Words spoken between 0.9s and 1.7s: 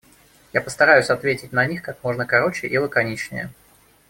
ответить на